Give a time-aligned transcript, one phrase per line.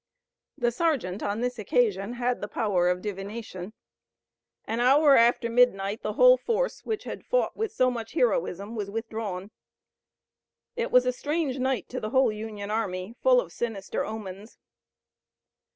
[0.57, 3.73] The sergeant on this occasion had the power of divination.
[4.65, 8.89] An hour after midnight the whole force which had fought with so much heroism was
[8.89, 9.51] withdrawn.
[10.75, 14.57] It was a strange night to the whole Union army, full of sinister omens.